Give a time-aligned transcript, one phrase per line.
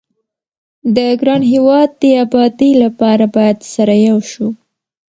[0.95, 4.47] د ګران هيواد دي ابادي لپاره بايد سره يو شو